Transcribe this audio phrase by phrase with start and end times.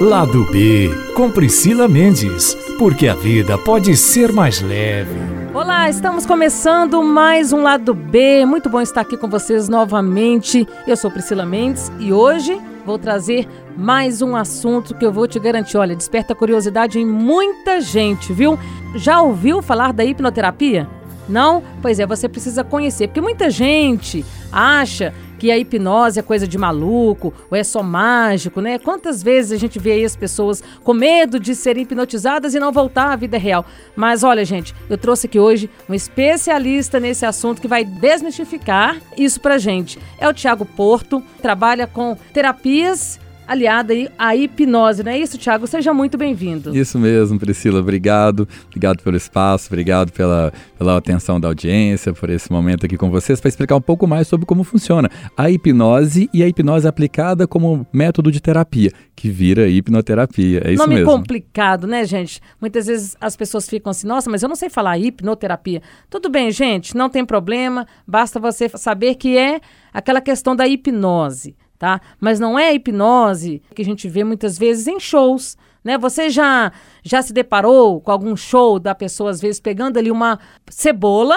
[0.00, 5.10] Lado B, com Priscila Mendes, porque a vida pode ser mais leve.
[5.52, 8.46] Olá, estamos começando mais um Lado B.
[8.46, 10.68] Muito bom estar aqui com vocês novamente.
[10.86, 15.40] Eu sou Priscila Mendes e hoje vou trazer mais um assunto que eu vou te
[15.40, 15.76] garantir.
[15.76, 18.56] Olha, desperta curiosidade em muita gente, viu?
[18.94, 20.88] Já ouviu falar da hipnoterapia?
[21.28, 21.60] Não?
[21.82, 26.58] Pois é, você precisa conhecer, porque muita gente acha que a hipnose é coisa de
[26.58, 28.78] maluco, ou é só mágico, né?
[28.78, 32.72] Quantas vezes a gente vê aí as pessoas com medo de serem hipnotizadas e não
[32.72, 33.64] voltar à vida real?
[33.94, 39.40] Mas olha, gente, eu trouxe aqui hoje um especialista nesse assunto que vai desmistificar isso
[39.40, 39.98] pra gente.
[40.18, 45.66] É o Tiago Porto, trabalha com terapias aliada à hipnose, não é isso, Tiago?
[45.66, 46.76] Seja muito bem-vindo.
[46.76, 47.80] Isso mesmo, Priscila.
[47.80, 48.46] Obrigado.
[48.66, 53.40] Obrigado pelo espaço, obrigado pela, pela atenção da audiência, por esse momento aqui com vocês,
[53.40, 57.86] para explicar um pouco mais sobre como funciona a hipnose e a hipnose aplicada como
[57.90, 60.60] método de terapia, que vira hipnoterapia.
[60.64, 61.10] É isso Nome mesmo.
[61.10, 62.40] complicado, né, gente?
[62.60, 65.80] Muitas vezes as pessoas ficam assim, nossa, mas eu não sei falar hipnoterapia.
[66.10, 69.58] Tudo bem, gente, não tem problema, basta você saber que é
[69.92, 72.00] aquela questão da hipnose tá?
[72.20, 75.96] Mas não é a hipnose que a gente vê muitas vezes em shows, né?
[75.96, 80.38] Você já já se deparou com algum show da pessoa às vezes pegando ali uma
[80.68, 81.36] cebola,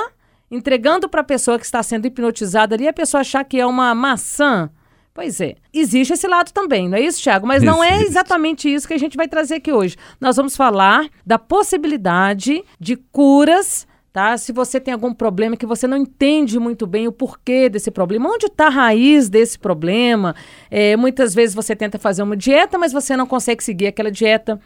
[0.49, 3.93] entregando para a pessoa que está sendo hipnotizada ali, a pessoa achar que é uma
[3.93, 4.69] maçã?
[5.13, 7.45] Pois é, existe esse lado também, não é isso, Thiago?
[7.45, 9.97] Mas não é exatamente isso que a gente vai trazer aqui hoje.
[10.19, 14.37] Nós vamos falar da possibilidade de curas tá?
[14.37, 18.29] Se você tem algum problema que você não entende muito bem o porquê desse problema,
[18.29, 20.35] onde está a raiz desse problema?
[20.69, 24.59] É, muitas vezes você tenta fazer uma dieta, mas você não consegue seguir aquela dieta,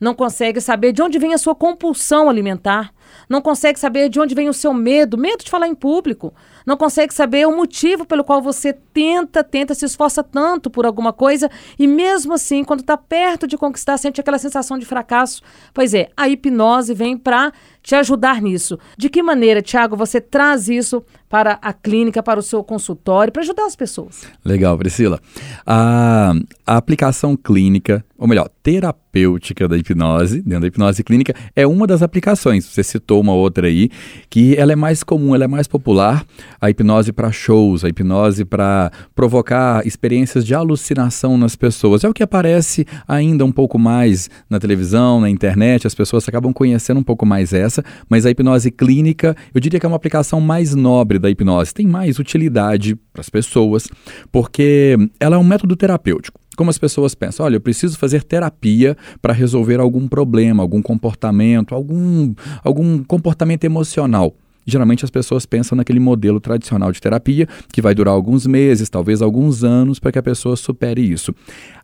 [0.00, 2.92] não consegue saber de onde vem a sua compulsão alimentar,
[3.28, 6.32] não consegue saber de onde vem o seu medo, medo de falar em público,
[6.66, 11.12] não consegue saber o motivo pelo qual você tenta, tenta, se esforça tanto por alguma
[11.12, 15.42] coisa e mesmo assim, quando está perto de conquistar, sente aquela sensação de fracasso.
[15.72, 18.78] Pois é, a hipnose vem para te ajudar nisso.
[18.96, 23.42] De que maneira, Tiago, você traz isso para a clínica, para o seu consultório, para
[23.42, 24.22] ajudar as pessoas?
[24.44, 25.20] Legal, Priscila.
[25.64, 26.32] A,
[26.66, 32.02] a aplicação clínica, ou melhor, terapêutica da hipnose, dentro da hipnose clínica, é uma das
[32.02, 32.66] aplicações.
[32.66, 33.90] Você citou uma outra aí,
[34.28, 36.24] que ela é mais comum, ela é mais popular.
[36.60, 42.04] A hipnose para shows, a hipnose para provocar experiências de alucinação nas pessoas.
[42.04, 46.52] É o que aparece ainda um pouco mais na televisão, na internet, as pessoas acabam
[46.52, 50.40] conhecendo um pouco mais essa mas a hipnose clínica, eu diria que é uma aplicação
[50.40, 53.88] mais nobre da hipnose, tem mais utilidade para as pessoas,
[54.30, 58.94] porque ela é um método terapêutico como as pessoas pensam, olha, eu preciso fazer terapia
[59.22, 64.34] para resolver algum problema, algum comportamento, algum, algum comportamento emocional.
[64.66, 69.22] Geralmente as pessoas pensam naquele modelo tradicional de terapia que vai durar alguns meses, talvez
[69.22, 71.34] alguns anos, para que a pessoa supere isso.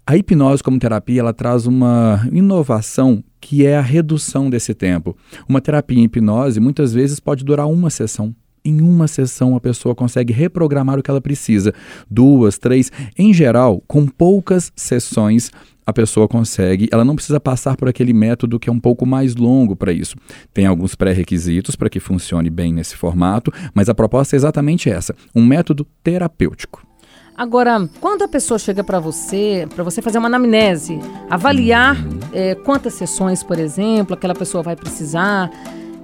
[0.07, 5.17] A hipnose como terapia, ela traz uma inovação que é a redução desse tempo.
[5.49, 8.35] Uma terapia em hipnose muitas vezes pode durar uma sessão.
[8.67, 11.73] Em uma sessão, a pessoa consegue reprogramar o que ela precisa.
[12.11, 12.91] Duas, três.
[13.17, 15.53] Em geral, com poucas sessões,
[15.87, 19.37] a pessoa consegue, ela não precisa passar por aquele método que é um pouco mais
[19.37, 20.17] longo para isso.
[20.53, 25.15] Tem alguns pré-requisitos para que funcione bem nesse formato, mas a proposta é exatamente essa:
[25.33, 26.85] um método terapêutico.
[27.37, 30.99] Agora, quando a pessoa chega para você, para você fazer uma anamnese,
[31.31, 31.97] avaliar
[32.33, 35.51] é, quantas sessões, por exemplo, aquela pessoa vai precisar,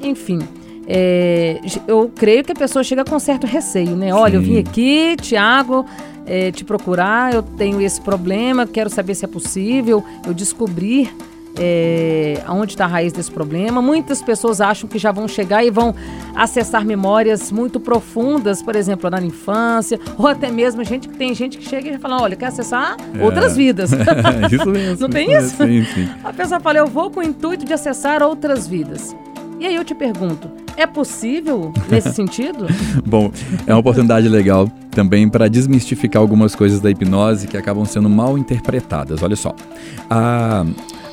[0.01, 0.41] enfim.
[0.87, 4.13] É, eu creio que a pessoa chega com certo receio, né?
[4.13, 4.37] Olha, Sim.
[4.37, 5.87] eu vim aqui, Tiago,
[6.27, 11.15] é, te procurar, eu tenho esse problema, quero saber se é possível eu descobrir
[11.59, 13.83] é, onde está a raiz desse problema.
[13.83, 15.95] Muitas pessoas acham que já vão chegar e vão
[16.35, 21.59] acessar memórias muito profundas, por exemplo, na infância, ou até mesmo gente que tem gente
[21.59, 23.23] que chega e fala, olha, quer acessar é.
[23.23, 23.91] outras vidas.
[24.51, 25.01] isso mesmo.
[25.01, 25.57] Não tem isso?
[25.57, 26.09] Sim, sim.
[26.25, 29.15] A pessoa fala, eu vou com o intuito de acessar outras vidas.
[29.63, 32.67] E aí eu te pergunto, é possível nesse sentido?
[33.07, 33.31] Bom,
[33.65, 38.37] é uma oportunidade legal também para desmistificar algumas coisas da hipnose que acabam sendo mal
[38.37, 39.23] interpretadas.
[39.23, 39.55] Olha só,
[40.11, 40.67] a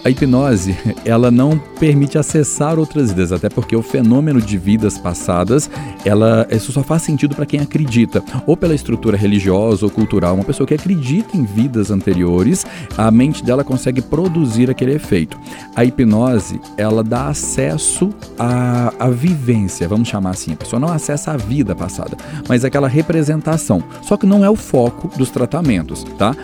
[0.03, 5.69] a hipnose, ela não permite acessar outras vidas, até porque o fenômeno de vidas passadas,
[6.05, 10.35] ela isso só faz sentido para quem acredita, ou pela estrutura religiosa ou cultural.
[10.35, 12.65] Uma pessoa que acredita em vidas anteriores,
[12.97, 15.37] a mente dela consegue produzir aquele efeito.
[15.75, 20.53] A hipnose, ela dá acesso à, à vivência, vamos chamar assim.
[20.53, 22.15] A pessoa não acessa a vida passada,
[22.47, 23.83] mas aquela representação.
[24.01, 26.35] Só que não é o foco dos tratamentos, tá?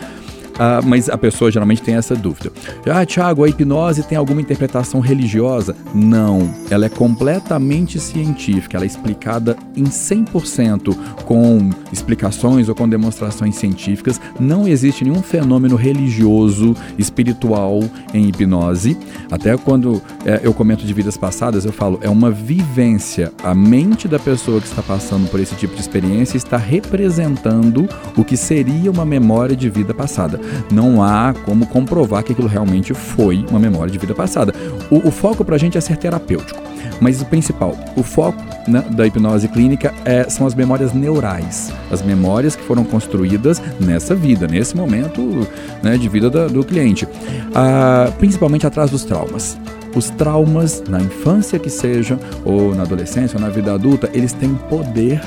[0.58, 2.50] Ah, mas a pessoa geralmente tem essa dúvida.
[2.86, 5.76] Ah, Tiago, a hipnose tem alguma interpretação religiosa?
[5.94, 13.56] Não, ela é completamente científica, ela é explicada em 100% com explicações ou com demonstrações
[13.56, 14.20] científicas.
[14.40, 17.80] Não existe nenhum fenômeno religioso, espiritual
[18.14, 18.96] em hipnose.
[19.30, 23.32] Até quando é, eu comento de vidas passadas, eu falo, é uma vivência.
[23.42, 28.24] A mente da pessoa que está passando por esse tipo de experiência está representando o
[28.24, 33.44] que seria uma memória de vida passada não há como comprovar que aquilo realmente foi
[33.50, 34.54] uma memória de vida passada.
[34.90, 36.66] O, o foco para a gente é ser terapêutico.
[37.00, 42.02] Mas o principal, o foco né, da hipnose clínica é, são as memórias neurais, as
[42.02, 45.46] memórias que foram construídas nessa vida, nesse momento
[45.82, 47.06] né, de vida da, do cliente,
[47.54, 49.58] ah, principalmente atrás dos traumas.
[49.94, 54.54] Os traumas, na infância que seja, ou na adolescência, ou na vida adulta, eles têm
[54.68, 55.20] poder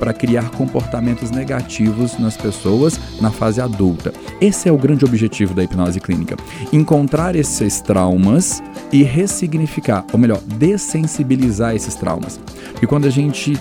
[0.00, 4.12] para criar comportamentos negativos nas pessoas na fase adulta.
[4.40, 6.36] Esse é o grande objetivo da hipnose clínica:
[6.72, 12.40] encontrar esses traumas e ressignificar, ou melhor, dessensibilizar esses traumas.
[12.82, 13.56] E quando a gente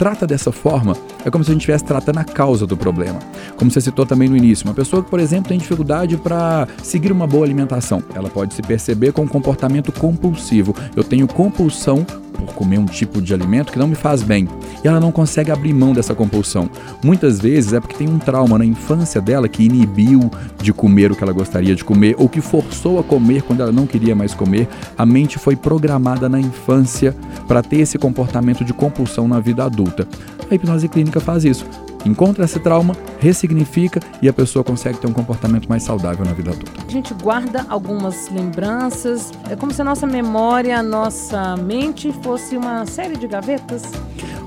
[0.00, 0.96] trata dessa forma,
[1.26, 3.18] é como se a gente estivesse tratando a causa do problema.
[3.56, 7.12] Como você citou também no início, uma pessoa que, por exemplo, tem dificuldade para seguir
[7.12, 10.74] uma boa alimentação, ela pode se perceber com um comportamento compulsivo.
[10.96, 12.06] Eu tenho compulsão
[12.40, 14.48] por comer um tipo de alimento que não me faz bem.
[14.82, 16.70] E ela não consegue abrir mão dessa compulsão.
[17.04, 20.30] Muitas vezes é porque tem um trauma na infância dela que inibiu
[20.62, 23.72] de comer o que ela gostaria de comer ou que forçou a comer quando ela
[23.72, 24.68] não queria mais comer.
[24.96, 27.14] A mente foi programada na infância
[27.46, 30.06] para ter esse comportamento de compulsão na vida adulta.
[30.50, 31.66] A hipnose clínica faz isso
[32.04, 36.50] encontra esse trauma, ressignifica e a pessoa consegue ter um comportamento mais saudável na vida
[36.50, 36.72] adulta.
[36.86, 42.56] A gente guarda algumas lembranças, é como se a nossa memória, a nossa mente fosse
[42.56, 43.82] uma série de gavetas.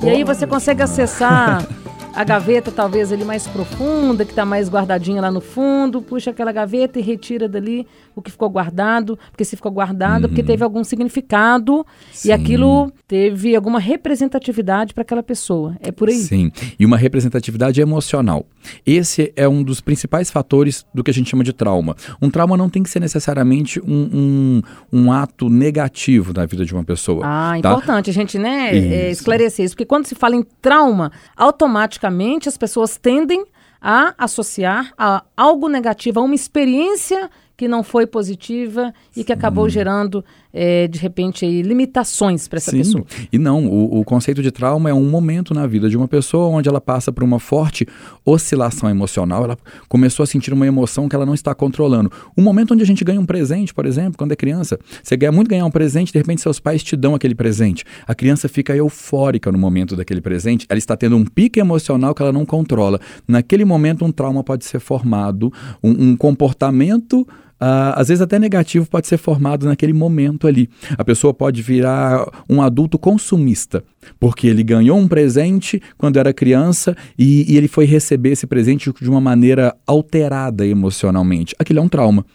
[0.04, 1.66] E aí você consegue acessar
[2.14, 6.52] a gaveta talvez ali mais profunda, que está mais guardadinha lá no fundo, puxa aquela
[6.52, 10.30] gaveta e retira dali o que ficou guardado, porque se ficou guardado, uhum.
[10.30, 12.30] porque teve algum significado Sim.
[12.30, 15.76] e aquilo teve alguma representatividade para aquela pessoa.
[15.80, 16.16] É por aí.
[16.16, 18.46] Sim, e uma representatividade emocional.
[18.86, 21.96] Esse é um dos principais fatores do que a gente chama de trauma.
[22.22, 24.62] Um trauma não tem que ser necessariamente um, um,
[24.92, 27.22] um ato negativo na vida de uma pessoa.
[27.26, 27.70] Ah, tá?
[27.74, 32.50] importante a gente né, é, esclarecer isso, porque quando se fala em trauma, automaticamente automaticamente
[32.50, 33.46] as pessoas tendem
[33.82, 39.70] a associar a algo negativo, a uma experiência que não foi positiva e que acabou
[39.70, 40.24] gerando
[40.54, 42.78] é, de repente, aí, limitações para essa Sim.
[42.78, 43.06] pessoa.
[43.32, 46.48] E não, o, o, conceito de trauma é um momento na vida de uma pessoa
[46.48, 47.88] onde ela passa por uma forte
[48.24, 49.58] oscilação emocional, ela
[49.90, 52.12] começou a sentir uma emoção que ela não está controlando.
[52.38, 55.32] Um momento onde a gente ganha um presente, por exemplo, quando é criança, você quer
[55.32, 57.84] muito ganhar um presente, de repente seus pais te dão aquele presente.
[58.06, 62.22] A criança fica eufórica no momento daquele presente, ela está tendo um pique emocional que
[62.22, 63.00] ela não controla.
[63.28, 65.52] Naquele momento, um trauma pode ser formado,
[65.82, 67.28] um, um comportamento
[67.62, 70.70] Uh, às vezes até negativo pode ser formado naquele momento ali.
[70.98, 73.84] A pessoa pode virar um adulto consumista,
[74.20, 78.92] porque ele ganhou um presente quando era criança e, e ele foi receber esse presente
[79.00, 81.56] de uma maneira alterada emocionalmente.
[81.58, 82.26] Aquilo é um trauma.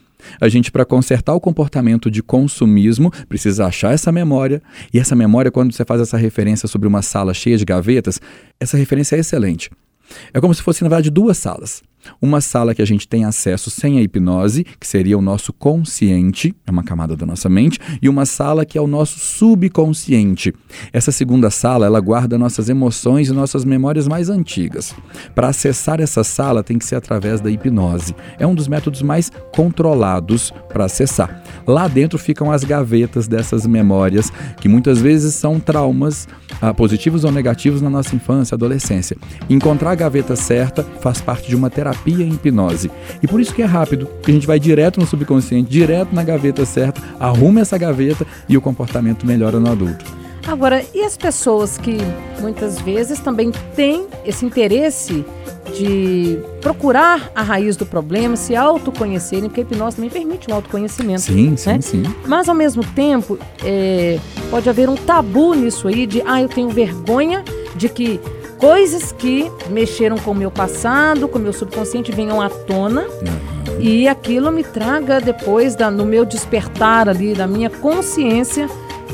[0.40, 4.62] A gente, para consertar o comportamento de consumismo, precisa achar essa memória.
[4.92, 8.20] E essa memória, quando você faz essa referência sobre uma sala cheia de gavetas,
[8.58, 9.70] essa referência é excelente.
[10.32, 11.82] É como se fosse, na verdade, duas salas.
[12.20, 16.54] Uma sala que a gente tem acesso sem a hipnose, que seria o nosso consciente,
[16.66, 20.54] é uma camada da nossa mente, e uma sala que é o nosso subconsciente.
[20.92, 24.94] Essa segunda sala, ela guarda nossas emoções e nossas memórias mais antigas.
[25.34, 28.14] Para acessar essa sala tem que ser através da hipnose.
[28.38, 31.42] É um dos métodos mais controlados para acessar.
[31.66, 36.26] Lá dentro ficam as gavetas dessas memórias, que muitas vezes são traumas,
[36.60, 39.16] ah, positivos ou negativos na nossa infância, adolescência.
[39.48, 42.90] Encontrar a gaveta certa faz parte de uma terapia terapia em hipnose.
[43.22, 46.22] E por isso que é rápido, que a gente vai direto no subconsciente, direto na
[46.22, 50.04] gaveta certa, arruma essa gaveta e o comportamento melhora no adulto.
[50.46, 51.98] Agora, e as pessoas que
[52.40, 55.24] muitas vezes também têm esse interesse
[55.76, 61.20] de procurar a raiz do problema, se autoconhecerem, porque a hipnose também permite um autoconhecimento.
[61.20, 61.80] Sim, sim, né?
[61.82, 62.02] sim.
[62.26, 64.18] Mas ao mesmo tempo, é,
[64.50, 67.44] pode haver um tabu nisso aí de, ah, eu tenho vergonha
[67.76, 68.18] de que
[68.58, 73.80] coisas que mexeram com o meu passado, com o meu subconsciente venham à tona uhum.
[73.80, 78.68] e aquilo me traga depois da, no meu despertar ali da minha consciência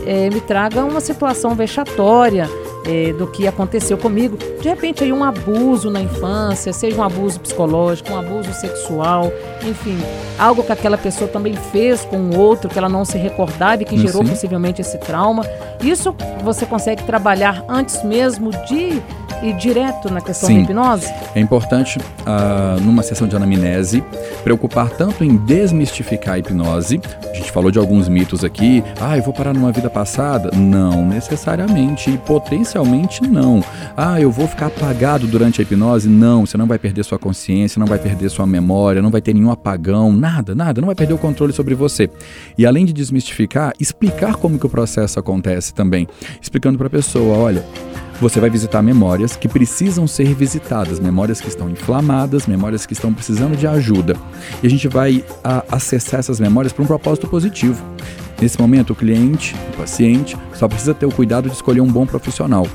[0.07, 2.49] é, me traga uma situação vexatória
[2.87, 4.37] é, do que aconteceu comigo.
[4.61, 9.33] De repente aí um abuso na infância, seja um abuso psicológico, um abuso sexual,
[9.63, 9.99] enfim,
[10.39, 13.87] algo que aquela pessoa também fez com o outro que ela não se recordava e
[13.87, 14.31] que gerou Sim.
[14.31, 15.45] possivelmente esse trauma.
[15.83, 19.03] Isso você consegue trabalhar antes mesmo de
[19.45, 20.57] ir direto na questão Sim.
[20.57, 21.13] da hipnose?
[21.35, 24.03] É importante, ah, numa sessão de anamnese,
[24.43, 27.01] preocupar tanto em desmistificar a hipnose.
[27.31, 28.83] A gente falou de alguns mitos aqui.
[29.01, 30.51] Ah, eu vou parar numa vida passada?
[30.57, 32.11] Não necessariamente.
[32.11, 33.63] E potencialmente não.
[33.97, 36.09] Ah, eu vou ficar apagado durante a hipnose?
[36.09, 36.47] Não.
[36.47, 39.51] Você não vai perder sua consciência, não vai perder sua memória, não vai ter nenhum
[39.51, 40.81] apagão, nada, nada.
[40.81, 42.09] Não vai perder o controle sobre você.
[42.57, 46.09] E além de desmistificar, explicar como que o processo acontece também.
[46.41, 47.65] Explicando para a pessoa, olha,
[48.21, 53.13] você vai visitar memórias que precisam ser visitadas, memórias que estão inflamadas, memórias que estão
[53.13, 54.17] precisando de ajuda.
[54.63, 57.83] E a gente vai a, acessar essas memórias para um propósito positivo.
[58.41, 62.05] Nesse momento, o cliente, o paciente, só precisa ter o cuidado de escolher um bom
[62.07, 62.67] profissional,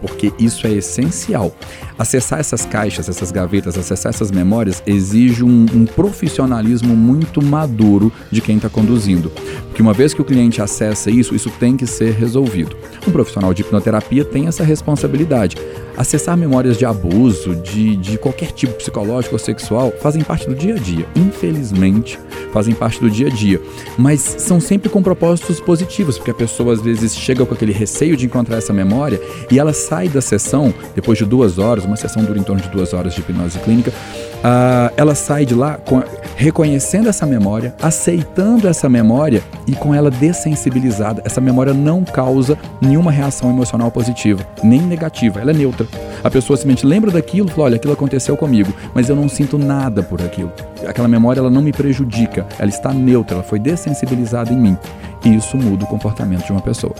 [0.00, 1.54] porque isso é essencial.
[1.98, 8.40] Acessar essas caixas, essas gavetas, acessar essas memórias exige um, um profissionalismo muito maduro de
[8.40, 9.30] quem está conduzindo.
[9.68, 12.76] Porque uma vez que o cliente acessa isso, isso tem que ser resolvido.
[13.06, 15.56] Um profissional de hipnoterapia tem essa responsabilidade.
[15.98, 20.76] Acessar memórias de abuso, de, de qualquer tipo psicológico ou sexual, fazem parte do dia
[20.76, 21.04] a dia.
[21.16, 22.16] Infelizmente,
[22.52, 23.60] fazem parte do dia a dia.
[23.98, 28.16] Mas são sempre com propósitos positivos, porque a pessoa às vezes chega com aquele receio
[28.16, 32.22] de encontrar essa memória e ela sai da sessão, depois de duas horas, uma sessão
[32.22, 33.92] dura em torno de duas horas de hipnose clínica,
[34.38, 36.02] uh, ela sai de lá com,
[36.36, 41.22] reconhecendo essa memória, aceitando essa memória e com ela dessensibilizada.
[41.24, 45.86] Essa memória não causa nenhuma reação emocional positiva, nem negativa, ela é neutra.
[46.22, 50.02] A pessoa simplesmente lembra daquilo, fala, olha, aquilo aconteceu comigo, mas eu não sinto nada
[50.02, 50.52] por aquilo.
[50.86, 54.78] Aquela memória ela não me prejudica, ela está neutra, ela foi dessensibilizada em mim.
[55.24, 56.94] E isso muda o comportamento de uma pessoa.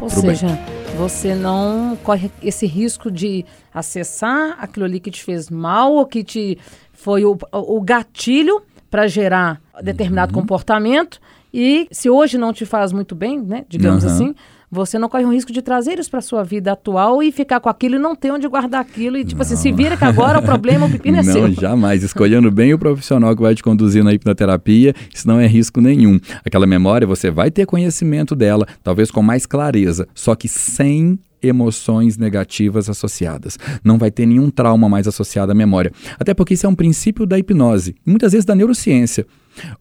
[0.00, 0.81] Ou seja, bem.
[0.96, 6.22] Você não corre esse risco de acessar aquilo ali que te fez mal ou que
[6.22, 6.58] te
[6.92, 10.42] foi o, o gatilho para gerar determinado uhum.
[10.42, 11.20] comportamento
[11.52, 14.10] e se hoje não te faz muito bem, né, digamos uhum.
[14.10, 14.34] assim,
[14.72, 17.68] você não corre o risco de trazer isso para sua vida atual e ficar com
[17.68, 19.18] aquilo e não ter onde guardar aquilo.
[19.18, 19.42] E, tipo não.
[19.42, 21.42] assim, se vira que agora o problema, o pepino é não, seu.
[21.46, 22.02] Não, jamais.
[22.02, 26.18] Escolhendo bem o profissional que vai te conduzir na hipnoterapia, isso não é risco nenhum.
[26.42, 32.16] Aquela memória, você vai ter conhecimento dela, talvez com mais clareza, só que sem emoções
[32.16, 33.58] negativas associadas.
[33.84, 35.92] Não vai ter nenhum trauma mais associado à memória.
[36.18, 39.26] Até porque isso é um princípio da hipnose, muitas vezes da neurociência.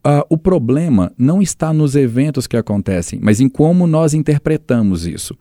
[0.06, 5.34] Uh, o problema não está nos eventos que acontecem, mas em como nós interpretamos isso.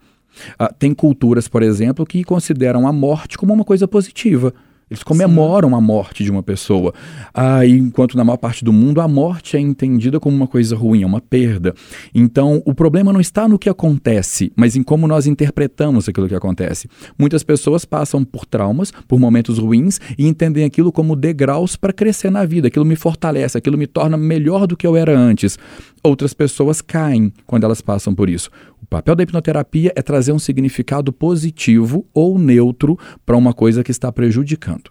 [0.61, 4.55] Uh, tem culturas, por exemplo, que consideram a morte como uma coisa positiva.
[4.91, 5.75] Eles comemoram Sim.
[5.77, 6.93] a morte de uma pessoa.
[7.33, 11.03] Ah, enquanto na maior parte do mundo a morte é entendida como uma coisa ruim,
[11.03, 11.73] é uma perda.
[12.13, 16.35] Então o problema não está no que acontece, mas em como nós interpretamos aquilo que
[16.35, 16.89] acontece.
[17.17, 22.31] Muitas pessoas passam por traumas, por momentos ruins e entendem aquilo como degraus para crescer
[22.31, 22.67] na vida.
[22.67, 25.57] Aquilo me fortalece, aquilo me torna melhor do que eu era antes.
[26.03, 28.51] Outras pessoas caem quando elas passam por isso.
[28.83, 33.91] O papel da hipnoterapia é trazer um significado positivo ou neutro para uma coisa que
[33.91, 34.91] está prejudicando.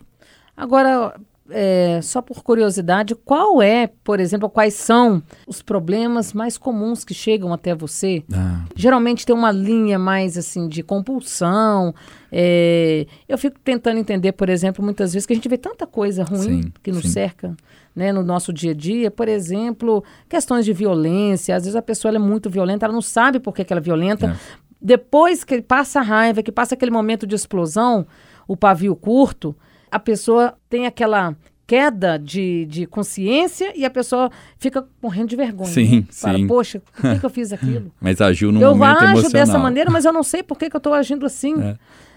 [0.55, 1.15] Agora,
[1.51, 7.13] é, só por curiosidade, qual é, por exemplo, quais são os problemas mais comuns que
[7.13, 8.23] chegam até você?
[8.31, 8.65] Ah.
[8.75, 11.93] Geralmente tem uma linha mais assim de compulsão.
[12.31, 16.23] É, eu fico tentando entender, por exemplo, muitas vezes que a gente vê tanta coisa
[16.23, 17.09] ruim sim, que nos sim.
[17.09, 17.55] cerca.
[17.99, 21.53] Né, no nosso dia a dia, por exemplo, questões de violência.
[21.53, 23.83] Às vezes a pessoa é muito violenta, ela não sabe por que, que ela é
[23.83, 24.27] violenta.
[24.27, 24.35] É.
[24.81, 28.07] Depois que passa a raiva, que passa aquele momento de explosão,
[28.47, 29.53] o pavio curto,
[29.91, 31.35] a pessoa tem aquela
[31.67, 35.69] queda de, de consciência e a pessoa fica morrendo de vergonha.
[35.69, 36.47] Sim, Fala, sim.
[36.47, 37.91] Poxa, por que, que, eu fiz aquilo?
[37.99, 39.13] Mas agiu no eu momento emocional.
[39.13, 41.61] Eu ajo dessa maneira, mas eu não sei por que, que eu estou agindo assim.
[41.61, 41.75] É.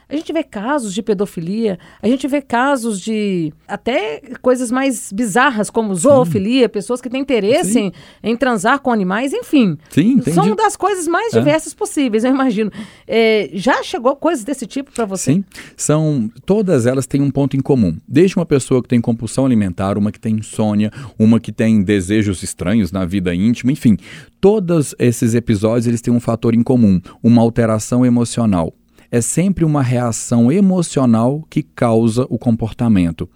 [0.09, 5.71] A gente vê casos de pedofilia, a gente vê casos de até coisas mais bizarras,
[5.71, 6.68] como zoofilia, Sim.
[6.68, 7.92] pessoas que têm interesse em,
[8.23, 9.78] em, transar com animais, enfim.
[9.88, 10.35] Sim, entendi.
[10.35, 11.38] São das coisas mais é.
[11.38, 12.71] diversas possíveis, eu imagino.
[13.06, 15.32] É, já chegou coisas desse tipo para você?
[15.32, 15.44] Sim,
[15.76, 17.97] são todas elas têm um ponto em comum.
[18.06, 22.42] Desde uma pessoa que tem compulsão alimentar, uma que tem insônia, uma que tem desejos
[22.42, 23.97] estranhos na vida íntima, enfim,
[24.40, 28.75] todos esses episódios eles têm um fator em comum, uma alteração emocional
[29.12, 33.28] é sempre uma reação emocional que causa o comportamento.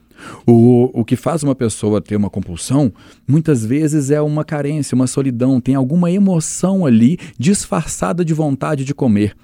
[0.47, 2.91] O, o que faz uma pessoa ter uma compulsão,
[3.29, 8.95] muitas vezes é uma carência, uma solidão, tem alguma emoção ali disfarçada de vontade de
[8.95, 9.37] comer.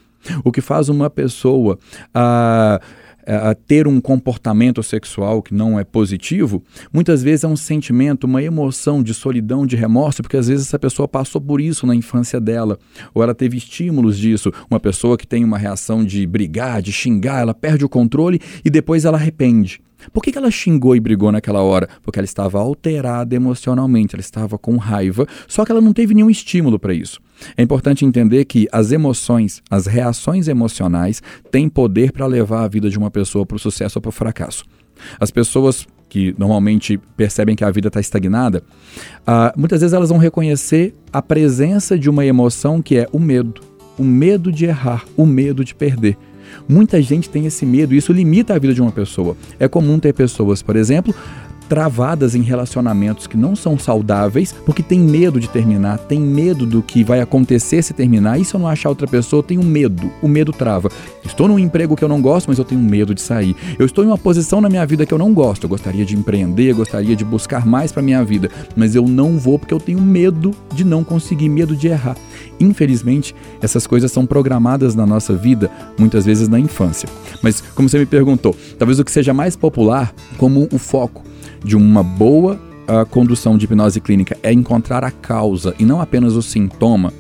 [0.43, 1.79] O que faz uma pessoa.
[2.15, 2.81] Ah,
[3.27, 6.63] a ter um comportamento sexual que não é positivo,
[6.93, 10.79] muitas vezes é um sentimento, uma emoção de solidão, de remorso, porque às vezes essa
[10.79, 12.79] pessoa passou por isso na infância dela,
[13.15, 14.53] ou ela teve estímulos disso.
[14.71, 18.71] Uma pessoa que tem uma reação de brigar, de xingar, ela perde o controle e
[18.71, 19.81] depois ela arrepende.
[20.13, 21.89] Por que, que ela xingou e brigou naquela hora?
[22.03, 26.31] Porque ela estava alterada emocionalmente, ela estava com raiva, só que ela não teve nenhum
[26.31, 27.21] estímulo para isso.
[27.57, 32.89] É importante entender que as emoções, as reações emocionais, têm poder para levar a vida
[32.89, 34.65] de uma pessoa para o sucesso ou para o fracasso.
[35.19, 38.63] As pessoas que normalmente percebem que a vida está estagnada,
[39.21, 43.63] uh, muitas vezes elas vão reconhecer a presença de uma emoção que é o medo.
[43.99, 46.19] O medo de errar, o medo de perder.
[46.69, 49.37] Muita gente tem esse medo isso limita a vida de uma pessoa.
[49.59, 51.15] É comum ter pessoas, por exemplo,
[51.69, 56.83] travadas em relacionamentos que não são saudáveis, porque tem medo de terminar, tem medo do
[56.83, 58.39] que vai acontecer se terminar.
[58.39, 60.11] E se eu não achar outra pessoa, eu tenho medo.
[60.21, 60.91] O medo trava.
[61.25, 63.57] Estou num emprego que eu não gosto, mas eu tenho medo de sair.
[63.79, 65.65] Eu estou em uma posição na minha vida que eu não gosto.
[65.65, 69.59] Eu gostaria de empreender, gostaria de buscar mais para minha vida, mas eu não vou
[69.59, 72.17] porque eu tenho medo de não conseguir, medo de errar.
[72.61, 77.09] Infelizmente, essas coisas são programadas na nossa vida, muitas vezes na infância.
[77.43, 81.32] Mas, como você me perguntou, talvez o que seja mais popular como o foco
[81.65, 86.35] de uma boa uh, condução de hipnose clínica é encontrar a causa e não apenas
[86.35, 87.13] o sintoma.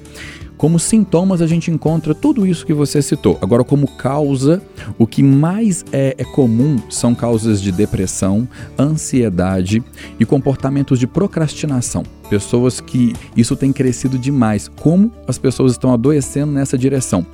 [0.63, 3.37] Como sintomas, a gente encontra tudo isso que você citou.
[3.43, 4.63] Agora, como causa,
[4.97, 8.49] o que mais é, é, comum são causas de depressão,
[8.79, 9.83] ansiedade
[10.21, 12.05] e comportamentos de procrastinação.
[12.31, 14.69] Pessoas que isso tem crescido demais.
[14.69, 17.27] Como as pessoas estão adoecendo nessa direção?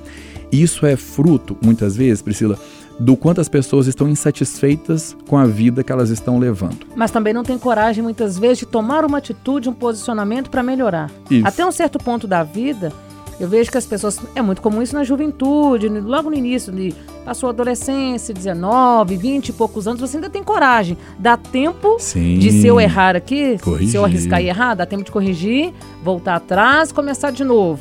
[0.51, 2.57] Isso é fruto, muitas vezes, Priscila,
[2.99, 6.79] do quanto as pessoas estão insatisfeitas com a vida que elas estão levando.
[6.95, 11.09] Mas também não tem coragem, muitas vezes, de tomar uma atitude, um posicionamento para melhorar.
[11.31, 11.47] Isso.
[11.47, 12.91] Até um certo ponto da vida,
[13.39, 14.19] eu vejo que as pessoas.
[14.35, 19.49] É muito comum isso na juventude, logo no início, de, passou a adolescência, 19, 20
[19.49, 20.97] e poucos anos, você ainda tem coragem.
[21.17, 22.37] Dá tempo Sim.
[22.37, 23.91] de se eu errar aqui, corrigir.
[23.91, 27.79] se eu arriscar e errar, dá tempo de corrigir, voltar atrás, começar de novo.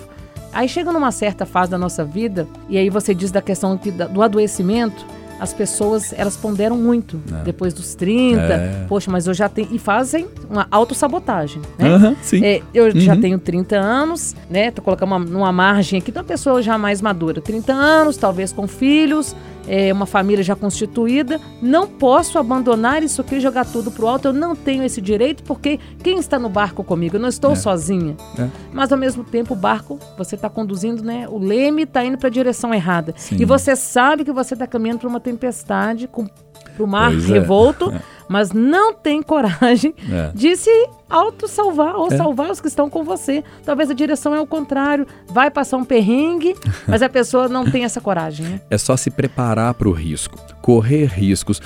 [0.52, 3.78] Aí chega numa certa fase da nossa vida, e aí você diz da questão
[4.12, 5.05] do adoecimento,
[5.38, 7.45] as pessoas elas ponderam muito é.
[7.45, 8.40] depois dos 30.
[8.40, 8.87] É.
[8.88, 9.69] Poxa, mas eu já tenho.
[9.71, 11.62] E fazem uma autossabotagem.
[11.78, 11.95] Né?
[11.95, 12.45] Uhum, sim.
[12.45, 13.00] É, eu uhum.
[13.00, 14.71] já tenho 30 anos, né?
[14.71, 17.40] Tô colocando uma, numa margem aqui de uma pessoa já mais madura.
[17.40, 19.35] 30 anos, talvez com filhos,
[19.68, 24.28] é, uma família já constituída, não posso abandonar isso aqui e jogar tudo pro alto.
[24.28, 27.16] Eu não tenho esse direito porque quem está no barco comigo?
[27.16, 27.56] Eu não estou é.
[27.56, 28.16] sozinha.
[28.38, 28.48] É.
[28.72, 31.26] Mas ao mesmo tempo o barco, você está conduzindo, né?
[31.28, 33.14] O leme está indo para a direção errada.
[33.16, 33.37] Sim.
[33.38, 37.34] E você sabe que você está caminhando para uma tempestade, para o mar pois é.
[37.34, 37.92] revolto.
[38.28, 40.30] mas não tem coragem é.
[40.34, 40.70] de se
[41.08, 42.16] auto-salvar ou é.
[42.16, 43.42] salvar os que estão com você.
[43.64, 45.06] Talvez a direção é o contrário.
[45.26, 46.54] Vai passar um perrengue,
[46.86, 48.47] mas a pessoa não tem essa coragem.
[48.47, 48.60] Né?
[48.71, 51.60] É só se preparar para o risco, correr riscos,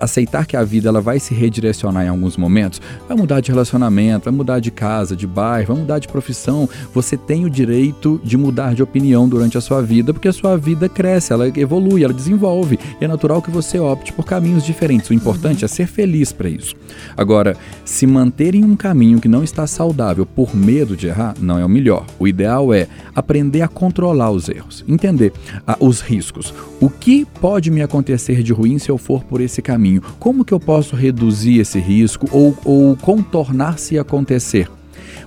[0.00, 2.80] aceitar que a vida ela vai se redirecionar em alguns momentos.
[3.06, 6.68] Vai mudar de relacionamento, vai mudar de casa, de bairro, vai mudar de profissão.
[6.92, 10.56] Você tem o direito de mudar de opinião durante a sua vida, porque a sua
[10.56, 12.78] vida cresce, ela evolui, ela desenvolve.
[13.00, 15.10] E é natural que você opte por caminhos diferentes.
[15.10, 16.74] O importante é ser feliz feliz para isso.
[17.16, 18.87] Agora, se manter em um caminho
[19.20, 22.06] que não está saudável por medo de errar, não é o melhor.
[22.18, 25.32] O ideal é aprender a controlar os erros, entender
[25.66, 26.54] ah, os riscos.
[26.80, 30.02] O que pode me acontecer de ruim se eu for por esse caminho?
[30.18, 34.70] Como que eu posso reduzir esse risco ou, ou contornar se acontecer?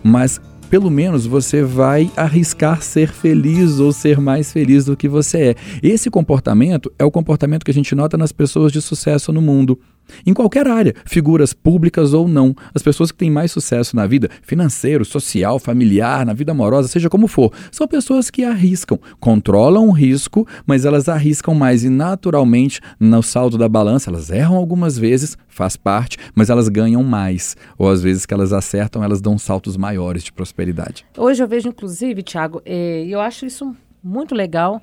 [0.03, 0.39] Mas
[0.71, 5.55] pelo menos você vai arriscar ser feliz ou ser mais feliz do que você é.
[5.83, 9.77] Esse comportamento é o comportamento que a gente nota nas pessoas de sucesso no mundo.
[10.25, 14.29] Em qualquer área, figuras públicas ou não, as pessoas que têm mais sucesso na vida,
[14.41, 19.91] financeiro, social, familiar, na vida amorosa, seja como for, são pessoas que arriscam, controlam o
[19.91, 25.37] risco, mas elas arriscam mais e naturalmente no saldo da balança elas erram algumas vezes,
[25.47, 27.55] faz parte, mas elas ganham mais.
[27.77, 31.05] Ou às vezes que elas acertam, elas dão saltos maiores de prosperidade.
[31.17, 34.81] Hoje eu vejo, inclusive, Tiago, eh, eu acho isso muito legal.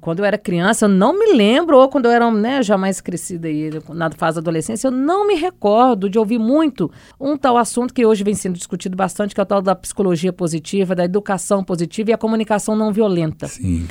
[0.00, 3.00] Quando eu era criança, eu não me lembro, ou quando eu era né, já mais
[3.00, 7.56] crescida aí, na fase da adolescência, eu não me recordo de ouvir muito um tal
[7.56, 11.04] assunto que hoje vem sendo discutido bastante, que é o tal da psicologia positiva, da
[11.04, 13.46] educação positiva e a comunicação não violenta.
[13.46, 13.86] Sim.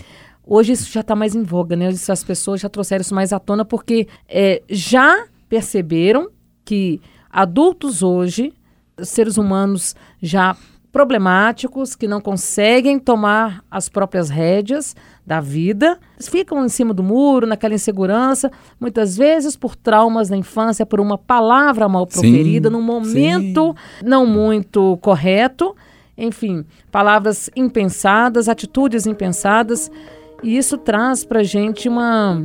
[0.45, 1.87] Hoje isso já está mais em voga, né?
[1.87, 6.29] As pessoas já trouxeram isso mais à tona porque é, já perceberam
[6.63, 8.53] que adultos hoje,
[8.99, 10.55] seres humanos já
[10.97, 17.45] problemáticos, que não conseguem tomar as próprias rédeas da vida, ficam em cima do muro,
[17.45, 22.81] naquela insegurança, muitas vezes por traumas na infância, por uma palavra mal proferida, sim, num
[22.81, 24.05] momento sim.
[24.07, 25.75] não muito correto,
[26.17, 29.91] enfim, palavras impensadas, atitudes impensadas,
[30.41, 32.43] e isso traz para gente uma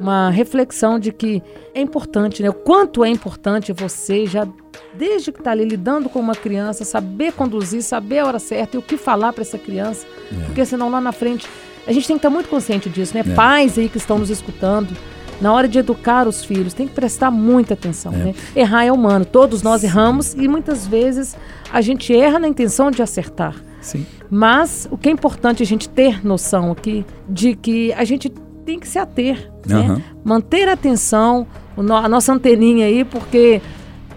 [0.00, 1.42] uma reflexão de que
[1.74, 2.50] é importante, né?
[2.50, 4.46] O quanto é importante você já
[4.94, 8.78] desde que está ali lidando com uma criança, saber conduzir, saber a hora certa e
[8.78, 10.44] o que falar para essa criança, é.
[10.46, 11.48] porque senão lá na frente
[11.86, 13.24] a gente tem que estar muito consciente disso, né?
[13.26, 13.34] É.
[13.34, 14.94] Pais aí que estão nos escutando,
[15.40, 18.16] na hora de educar os filhos, tem que prestar muita atenção, é.
[18.16, 18.34] né?
[18.54, 21.36] Errar é humano, todos nós erramos e muitas vezes
[21.72, 23.54] a gente erra na intenção de acertar.
[23.80, 24.04] Sim.
[24.30, 28.30] Mas o que é importante a gente ter noção aqui de que a gente
[28.68, 29.94] tem que se ater, uhum.
[29.94, 30.02] né?
[30.22, 33.62] manter a atenção, a nossa anteninha aí, porque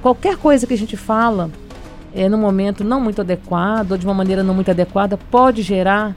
[0.02, 1.50] qualquer coisa que a gente fala
[2.14, 6.14] é, no momento não muito adequado, ou de uma maneira não muito adequada, pode gerar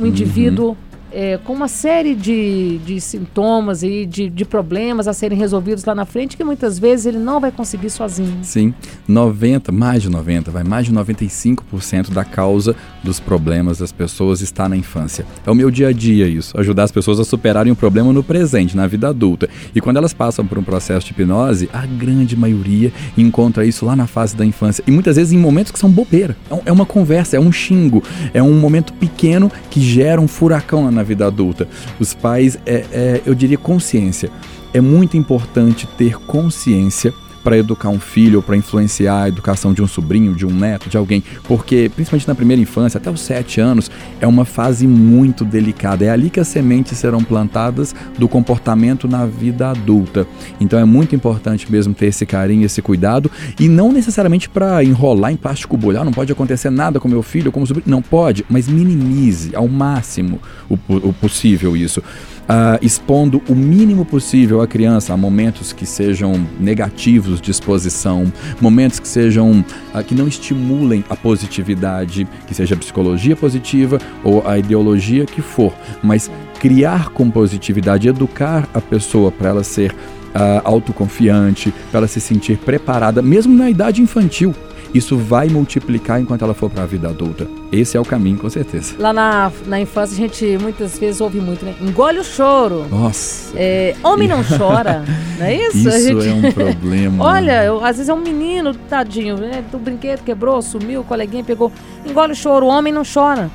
[0.00, 0.76] um uhum.
[1.14, 5.94] É, com uma série de, de sintomas e de, de problemas a serem resolvidos lá
[5.94, 8.38] na frente que muitas vezes ele não vai conseguir sozinho.
[8.42, 8.74] Sim,
[9.06, 14.68] 90, mais de 90, vai mais de 95% da causa dos problemas das pessoas está
[14.68, 15.24] na infância.
[15.46, 18.24] É o meu dia a dia isso, ajudar as pessoas a superarem o problema no
[18.24, 19.48] presente, na vida adulta.
[19.74, 23.94] E quando elas passam por um processo de hipnose, a grande maioria encontra isso lá
[23.94, 24.82] na fase da infância.
[24.84, 26.36] E muitas vezes em momentos que são bobeira.
[26.50, 30.90] É, é uma conversa, é um xingo, é um momento pequeno que gera um furacão
[30.90, 31.68] na vida adulta.
[32.00, 34.30] Os pais, é, é, eu diria, consciência.
[34.72, 39.82] É muito importante ter consciência para educar um filho ou para influenciar a educação de
[39.82, 43.60] um sobrinho, de um neto, de alguém, porque principalmente na primeira infância, até os sete
[43.60, 46.04] anos, é uma fase muito delicada.
[46.04, 50.26] É ali que as sementes serão plantadas do comportamento na vida adulta.
[50.58, 53.30] Então é muito importante mesmo ter esse carinho, esse cuidado.
[53.60, 57.52] E não necessariamente para enrolar em plástico bolhar, não pode acontecer nada com meu filho
[57.52, 62.02] com o sobrinho, não pode, mas minimize ao máximo o, o possível isso
[62.44, 68.98] uh, expondo o mínimo possível a criança a momentos que sejam negativos de exposição, momentos
[68.98, 74.58] que sejam uh, que não estimulem a positividade, que seja a psicologia positiva ou a
[74.58, 81.72] ideologia que for, mas criar com positividade, educar a pessoa para ela ser uh, autoconfiante,
[81.90, 84.54] para ela se sentir preparada, mesmo na idade infantil
[84.94, 87.48] isso vai multiplicar enquanto ela for para a vida adulta.
[87.72, 88.94] Esse é o caminho, com certeza.
[88.96, 91.74] Lá na, na infância, a gente muitas vezes ouve muito, né?
[91.80, 92.86] Engole o choro.
[92.88, 93.52] Nossa.
[93.56, 95.04] É, homem não chora,
[95.36, 95.88] não é isso?
[95.88, 96.28] Isso gente...
[96.28, 97.24] é um problema.
[97.24, 99.64] Olha, eu, às vezes é um menino, tadinho, né?
[99.72, 101.72] O brinquedo quebrou, sumiu, o coleguinha pegou.
[102.06, 103.50] Engole o choro, o homem não chora.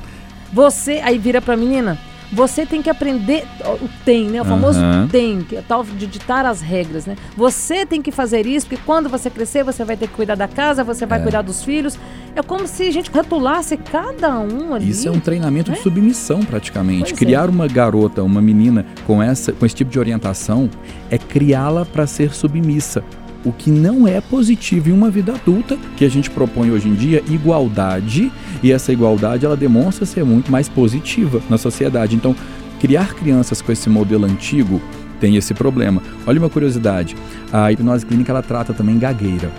[0.52, 1.96] Você, aí vira pra menina,
[2.32, 3.44] você tem que aprender
[3.82, 4.40] o tem, né?
[4.40, 5.08] O famoso uhum.
[5.08, 7.16] tem, que é tal de ditar as regras, né?
[7.36, 10.46] Você tem que fazer isso, porque quando você crescer, você vai ter que cuidar da
[10.46, 11.22] casa, você vai é.
[11.22, 11.98] cuidar dos filhos.
[12.34, 14.88] É como se a gente rotulasse cada um ali.
[14.88, 15.76] Isso é um treinamento né?
[15.76, 17.10] de submissão, praticamente.
[17.10, 17.50] Pois Criar é.
[17.50, 20.70] uma garota, uma menina com essa, com esse tipo de orientação
[21.10, 23.02] é criá-la para ser submissa
[23.44, 26.94] o que não é positivo em uma vida adulta, que a gente propõe hoje em
[26.94, 28.30] dia igualdade,
[28.62, 32.16] e essa igualdade ela demonstra ser muito mais positiva na sociedade.
[32.16, 32.34] Então,
[32.78, 34.80] criar crianças com esse modelo antigo
[35.20, 36.02] tem esse problema.
[36.26, 37.16] Olha uma curiosidade,
[37.52, 39.50] a hipnose clínica ela trata também gagueira.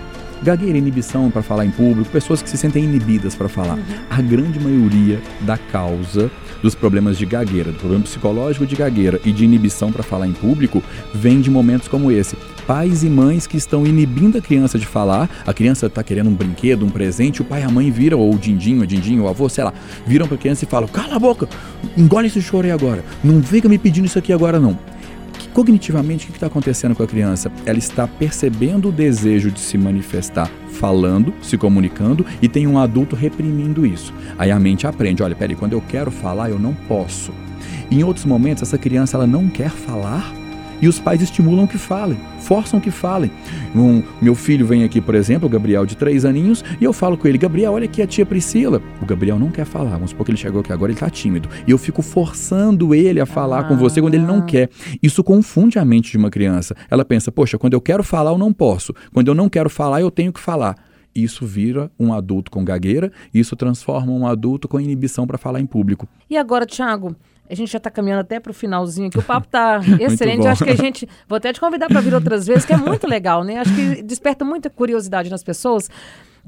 [0.42, 3.74] Gagueira, inibição para falar em público, pessoas que se sentem inibidas para falar.
[3.74, 3.82] Uhum.
[4.10, 6.30] A grande maioria da causa
[6.62, 10.32] dos problemas de gagueira, do problema psicológico de gagueira e de inibição para falar em
[10.32, 12.36] público, vem de momentos como esse.
[12.66, 16.34] Pais e mães que estão inibindo a criança de falar, a criança está querendo um
[16.34, 19.28] brinquedo, um presente, o pai e a mãe viram, ou o dindinho, a dindinho, o
[19.28, 19.74] avô, sei lá,
[20.06, 21.48] viram para a criança e falam: cala a boca,
[21.96, 24.78] engole esse choro aí agora, não fica me pedindo isso aqui agora não.
[25.52, 27.52] Cognitivamente, o que está acontecendo com a criança?
[27.66, 33.14] Ela está percebendo o desejo de se manifestar falando, se comunicando e tem um adulto
[33.14, 34.14] reprimindo isso.
[34.38, 37.32] Aí a mente aprende: olha, peraí, quando eu quero falar, eu não posso.
[37.90, 40.32] Em outros momentos, essa criança ela não quer falar
[40.82, 43.30] e os pais estimulam que falem, forçam que falem.
[43.74, 47.16] Um, meu filho vem aqui, por exemplo, o Gabriel, de três aninhos, e eu falo
[47.16, 48.82] com ele: Gabriel, olha aqui a tia Priscila.
[49.00, 51.48] O Gabriel não quer falar, vamos supor que ele chegou aqui agora, ele está tímido.
[51.66, 53.64] E eu fico forçando ele a falar ah.
[53.64, 54.42] com você quando ele não ah.
[54.42, 54.68] quer.
[55.00, 56.74] Isso confunde a mente de uma criança.
[56.90, 58.92] Ela pensa: poxa, quando eu quero falar, eu não posso.
[59.14, 60.76] Quando eu não quero falar, eu tenho que falar
[61.14, 65.66] isso vira um adulto com gagueira, isso transforma um adulto com inibição para falar em
[65.66, 66.08] público.
[66.28, 67.14] E agora, Thiago,
[67.48, 69.18] a gente já está caminhando até para o finalzinho aqui.
[69.18, 70.46] O papo está excelente.
[70.46, 71.08] Acho que a gente.
[71.28, 73.58] Vou até te convidar para vir outras vezes, que é muito legal, né?
[73.58, 75.88] Acho que desperta muita curiosidade nas pessoas.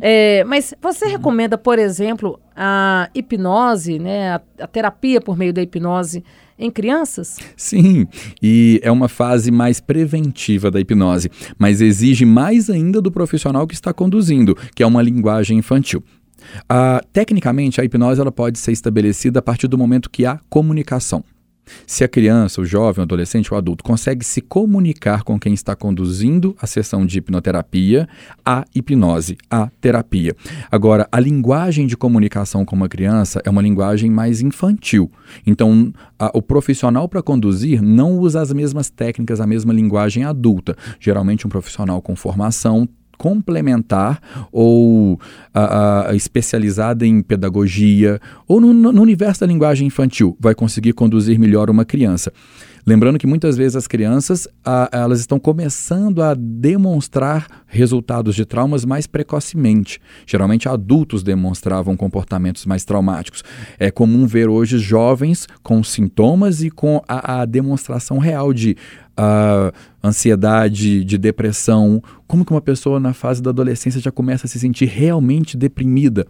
[0.00, 5.62] É, mas você recomenda, por exemplo, a hipnose, né, a, a, terapia por meio da
[5.62, 6.24] hipnose
[6.58, 7.38] em crianças?
[7.56, 8.06] Sim,
[8.42, 13.74] e é uma fase mais preventiva da hipnose, mas exige mais ainda do profissional que
[13.74, 16.02] está conduzindo, que é uma linguagem infantil.
[16.62, 21.24] Uh, tecnicamente, a hipnose ela pode ser estabelecida a partir do momento que há comunicação.
[21.86, 25.54] Se a criança, o jovem, o adolescente ou o adulto consegue se comunicar com quem
[25.54, 28.08] está conduzindo a sessão de hipnoterapia,
[28.44, 30.34] a hipnose, a terapia.
[30.70, 35.10] Agora, a linguagem de comunicação com uma criança é uma linguagem mais infantil.
[35.46, 40.76] Então, a, o profissional para conduzir não usa as mesmas técnicas, a mesma linguagem adulta.
[41.00, 44.20] Geralmente, um profissional com formação complementar
[44.52, 45.18] ou
[45.52, 51.38] a, a, especializada em pedagogia ou no, no, universo da linguagem infantil vai conseguir conduzir
[51.38, 52.32] melhor uma criança.
[52.86, 58.84] Lembrando que muitas vezes as crianças a, elas estão começando a demonstrar resultados de traumas
[58.84, 59.98] mais precocemente.
[60.26, 63.42] Geralmente adultos demonstravam comportamentos mais traumáticos.
[63.78, 68.76] É comum ver hoje jovens com sintomas e com a, a demonstração real de
[69.18, 69.72] uh,
[70.02, 72.02] ansiedade, de depressão.
[72.26, 76.26] Como que uma pessoa na fase da adolescência já começa a se sentir realmente deprimida?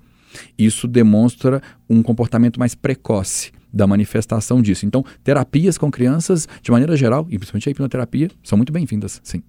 [0.58, 4.86] Isso demonstra um comportamento mais precoce da manifestação disso.
[4.86, 9.42] Então, terapias com crianças, de maneira geral, e principalmente a hipnoterapia, são muito bem-vindas, sim.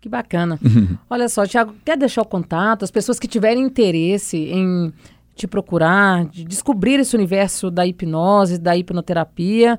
[0.00, 0.58] Que bacana.
[1.10, 2.84] Olha só, Tiago, quer deixar o contato?
[2.84, 4.92] As pessoas que tiverem interesse em
[5.34, 9.78] te procurar, de descobrir esse universo da hipnose, da hipnoterapia,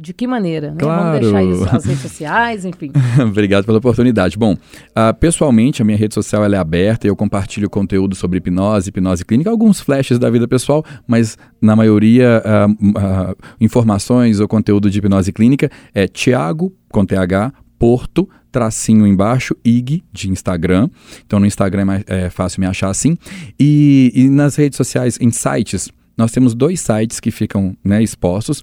[0.00, 0.70] de que maneira?
[0.70, 0.76] Né?
[0.78, 1.02] Claro.
[1.02, 2.90] Vamos deixar isso nas redes sociais, enfim.
[3.22, 4.38] Obrigado pela oportunidade.
[4.38, 8.88] Bom, uh, pessoalmente, a minha rede social é aberta e eu compartilho conteúdo sobre hipnose,
[8.88, 14.90] hipnose clínica, alguns flashes da vida pessoal, mas na maioria, uh, uh, informações ou conteúdo
[14.90, 20.88] de hipnose clínica é Tiago, com TH, Porto, tracinho embaixo, IG, de Instagram.
[21.24, 23.16] Então no Instagram é, mais, é fácil me achar assim.
[23.58, 28.62] E, e nas redes sociais, em sites, nós temos dois sites que ficam né, expostos.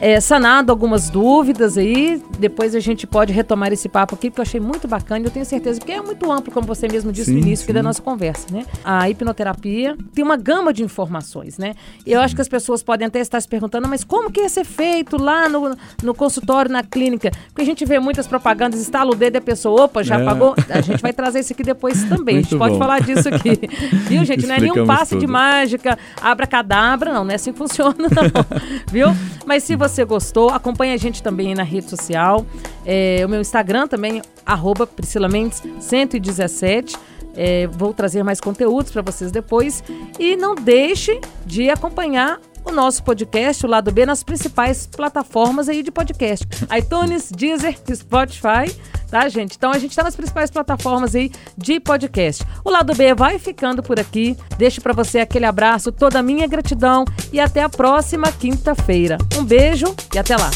[0.00, 2.22] é, sanado algumas dúvidas aí.
[2.38, 5.26] Depois a gente pode retomar esse papo aqui, porque eu achei muito bacana.
[5.26, 7.82] Eu tenho certeza que é muito amplo, como você mesmo disse sim, no início da
[7.82, 8.64] nossa conversa, né?
[8.82, 11.74] A hipnoterapia tem uma gama de informações, né?
[12.06, 14.64] Eu acho que as pessoas podem até estar se perguntando, mas como que ia ser
[14.64, 17.30] feito lá no, no consultório, na clínica?
[17.48, 20.24] Porque a gente vê muitas propagandas, estala o dedo e a pessoa, opa, já é.
[20.24, 20.54] pagou.
[20.68, 22.36] A gente vai trazer isso aqui depois também.
[22.36, 23.58] Muito a gente pode falar disso aqui.
[24.08, 24.46] Viu, gente?
[24.46, 25.20] Não é nenhum passe tudo.
[25.20, 28.46] de mágica, abracadabra, não, não é assim que funciona, não.
[28.90, 29.08] Viu?
[29.46, 32.44] Mas se você gostou, acompanhe a gente também na rede social.
[32.84, 36.96] É, o meu Instagram também, arroba Priscila Mendes 117.
[37.34, 39.82] É, vou trazer mais conteúdos para vocês depois.
[40.18, 45.82] E não deixe de acompanhar o nosso podcast, o Lado B, nas principais plataformas aí
[45.82, 46.46] de podcast.
[46.76, 48.74] iTunes, Deezer, Spotify,
[49.10, 49.56] tá, gente?
[49.56, 52.44] Então a gente está nas principais plataformas aí de podcast.
[52.64, 54.36] O Lado B vai ficando por aqui.
[54.56, 59.18] Deixo para você aquele abraço, toda a minha gratidão e até a próxima quinta-feira.
[59.36, 60.50] Um beijo e até lá.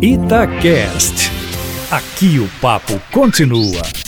[0.00, 1.30] Itacast.
[1.90, 4.05] Aqui o papo continua.